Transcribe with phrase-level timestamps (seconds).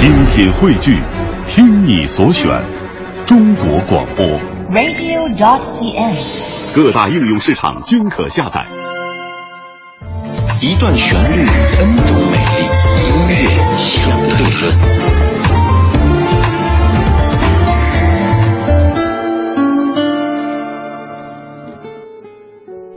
[0.00, 0.98] 精品汇聚，
[1.46, 2.48] 听你所选，
[3.26, 4.24] 中国广播。
[4.70, 6.16] radio.cn。
[6.74, 8.64] 各大应用市场均可下载。
[10.62, 11.46] 一段旋律
[11.80, 12.64] ，N 种美丽，
[13.04, 13.36] 音乐
[13.76, 14.79] 相对论。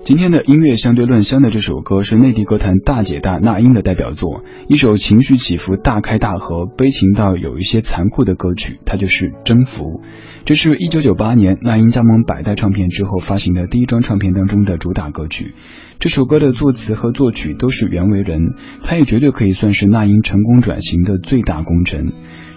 [0.06, 9.86] 今天的音乐相对论香的这首歌是内地歌坛大姐大那英的代表作，一首情绪起伏大开大合、悲情到有一些残酷的歌曲，它就是《征服》。
[10.44, 15.54] 这是一九九八年那英加盟百代唱片之后发行的第一张唱片当中的主打歌曲。
[16.00, 22.12] 这首歌的作词和作曲都是袁惟仁，他也绝对可以算是那英成功转型的最大功臣。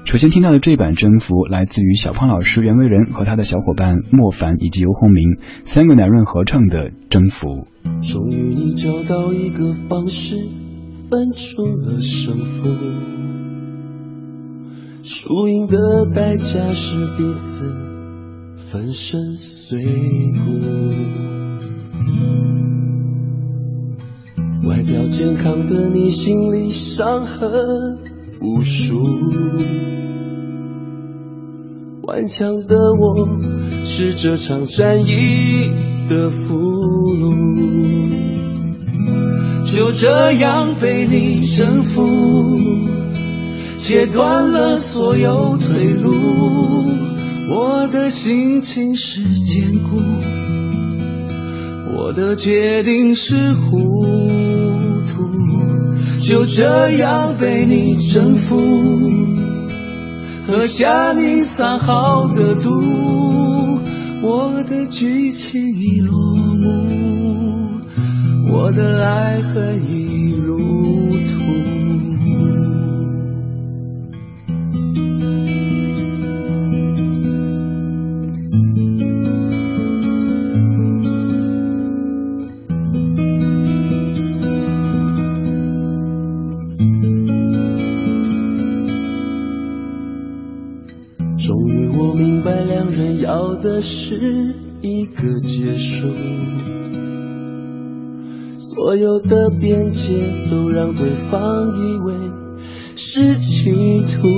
[0.06, 7.66] 首先听到的这版《征服》来自于小胖老师袁惟仁和他的小伙伴莫凡以及尤鸿明三个男人合唱的《征服》。
[8.08, 10.36] 终于你找到一个方式
[11.10, 12.68] 分出了胜负，
[15.02, 15.76] 输赢的
[16.14, 17.74] 代价是彼此
[18.58, 20.60] 粉身碎骨。
[24.68, 27.95] 外表健康的你，心里伤痕
[28.46, 29.02] 无数。
[32.02, 33.28] 顽强的我，
[33.84, 35.72] 是这场战役
[36.08, 37.34] 的俘虏。
[39.64, 42.06] 就这样被你征服，
[43.78, 46.14] 切断了所有退路。
[47.50, 50.00] 我的心情是坚固，
[51.96, 54.06] 我的决定是糊
[55.08, 55.75] 涂。
[56.20, 58.56] 就这样被你征服。
[60.46, 63.80] 喝下你藏好的毒，
[64.22, 67.80] 我的剧情已落幕，
[68.52, 71.15] 我的爱恨已入
[91.98, 96.08] 我明白，两人要的是一个结束，
[98.58, 100.12] 所有的边界
[100.50, 102.14] 都让对方以为
[102.96, 103.70] 是企
[104.02, 104.28] 图，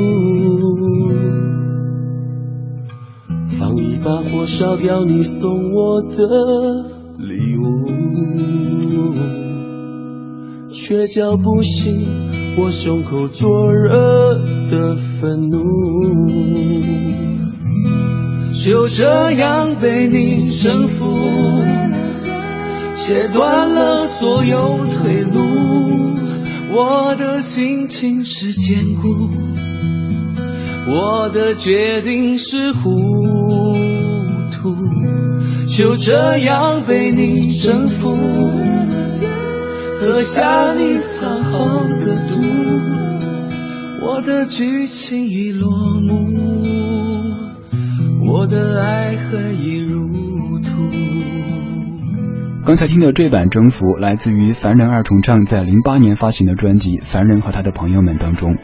[3.58, 6.16] 放一把火烧掉你送我的
[7.19, 7.88] 礼物，
[10.70, 12.06] 却叫不醒
[12.60, 14.34] 我胸口灼热
[14.70, 17.28] 的愤怒。
[18.64, 21.62] 就这样被你征服，
[22.94, 25.41] 切断了所有退路。
[26.72, 29.30] 我的心情是坚固，
[30.88, 32.92] 我的决定是糊
[34.52, 34.76] 涂。
[35.69, 38.16] 就这样被你征服，
[40.00, 42.40] 喝下你藏好的毒，
[44.00, 45.70] 我的剧情已落
[46.00, 46.97] 幕。
[48.31, 50.71] 我的爱恨已入土。
[52.66, 58.59] 刚才听的这版《征服》来自于凡人二重唱在零八年发行的专辑《凡人和他的朋友们》当中，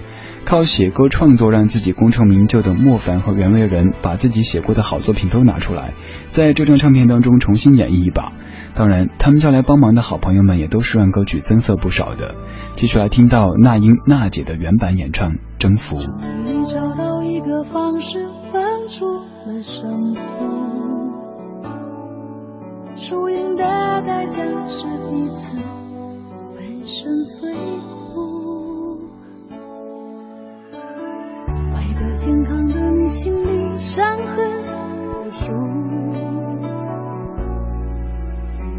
[0.44, 5.94] 靠写歌创作让自己功成名就的莫凡和袁惟仁，把自己写过的好作品都拿出来，
[6.26, 8.32] 在这张唱片当中重新演绎一把。
[8.74, 12.34] 当然，他们叫来帮忙的好朋友们也都是让歌曲增色不少的。
[12.74, 15.96] 继续来听到那英娜姐的原版演唱《征服》。
[16.04, 16.12] 终
[16.44, 18.18] 于找到一个方式
[18.86, 19.06] 出
[19.46, 20.20] 了胜负，
[22.96, 23.64] 输赢的
[24.02, 25.56] 代价是彼此
[26.50, 29.00] 粉身碎骨。
[31.72, 34.48] 外表健康的你，心里伤痕
[35.08, 35.52] 无数。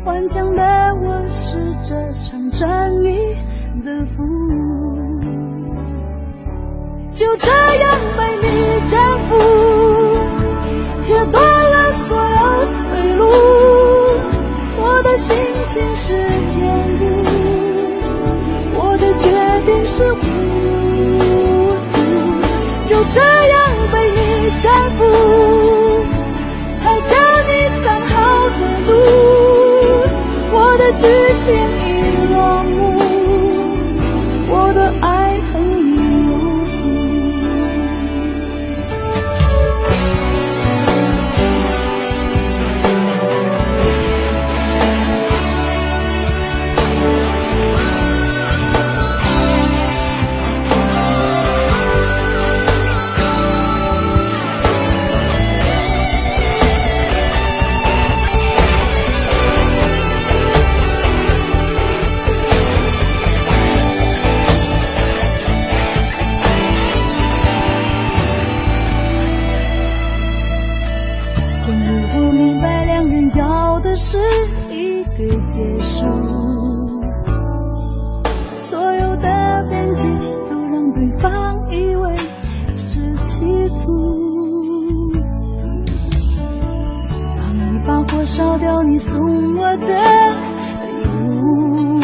[0.05, 0.63] 顽强的
[1.01, 3.35] 我是这场战役
[3.83, 4.95] 的俘虏。
[7.09, 8.45] 就这样被你，
[11.05, 13.21] 切断了所有退路。
[14.79, 15.37] 我的心
[15.67, 16.15] 情是
[16.47, 16.65] 坚
[16.97, 17.03] 固，
[18.73, 19.29] 我的决
[19.67, 20.19] 定是糊
[21.89, 21.93] 涂。
[22.87, 23.55] 就这样
[23.91, 24.17] 被你
[24.59, 24.65] 征
[24.97, 25.05] 服，
[26.83, 27.51] 喝下你
[27.83, 28.15] 藏好
[28.49, 28.89] 的毒，
[30.53, 31.05] 我的剧
[31.37, 31.53] 情
[31.85, 32.24] 已
[75.17, 76.05] 可以结束
[78.59, 80.09] 所有的辩解
[80.49, 82.15] 都让对方以为
[82.73, 85.09] 是气粗
[87.37, 89.17] 当你把火烧掉你送
[89.55, 89.87] 我的
[90.83, 91.97] 礼物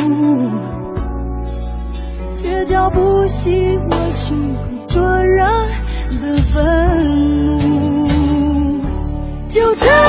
[2.34, 3.54] 却叫不醒
[3.90, 5.46] 我胸口灼热
[6.22, 8.02] 的愤怒。
[9.50, 10.01] 就这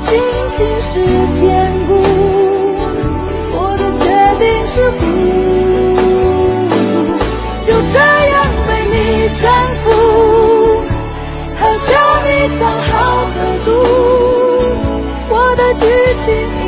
[0.00, 0.18] 亲
[0.50, 1.04] 情是
[1.34, 1.92] 坚固
[3.52, 4.04] 我的决
[4.38, 4.98] 定是糊
[6.90, 6.96] 涂
[7.62, 9.42] 就这样被你征
[9.84, 9.86] 服
[11.56, 11.88] 喝下
[12.24, 12.90] 你藏好
[13.36, 13.68] 的毒
[15.28, 15.86] 我的剧
[16.18, 16.59] 情